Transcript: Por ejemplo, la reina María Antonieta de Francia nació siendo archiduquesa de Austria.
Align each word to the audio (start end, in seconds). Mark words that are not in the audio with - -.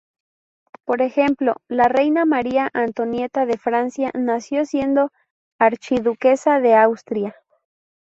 Por 0.83 1.03
ejemplo, 1.03 1.57
la 1.69 1.87
reina 1.87 2.25
María 2.25 2.71
Antonieta 2.73 3.45
de 3.45 3.59
Francia 3.59 4.09
nació 4.15 4.65
siendo 4.65 5.11
archiduquesa 5.59 6.59
de 6.59 6.73
Austria. 6.73 7.35